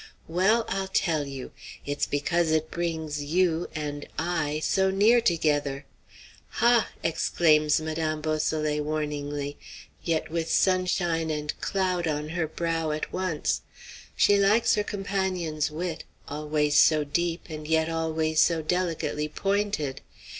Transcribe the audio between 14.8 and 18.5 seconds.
companion's wit, always so deep, and yet always